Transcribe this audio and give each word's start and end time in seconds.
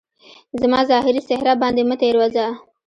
زما 0.61 0.79
ظاهري 0.91 1.21
څهره 1.29 1.53
باندي 1.61 1.83
مه 1.89 1.95
تیروځه 2.01 2.45